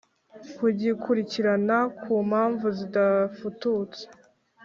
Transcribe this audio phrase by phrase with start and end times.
[0.57, 4.03] kugikurikirana ku mpamvu zidafututse.